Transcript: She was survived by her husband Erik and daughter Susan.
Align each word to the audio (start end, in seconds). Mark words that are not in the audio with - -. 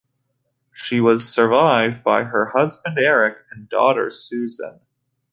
She 0.71 0.99
was 0.99 1.29
survived 1.29 2.03
by 2.03 2.23
her 2.23 2.47
husband 2.55 2.97
Erik 2.97 3.45
and 3.51 3.69
daughter 3.69 4.09
Susan. 4.09 4.79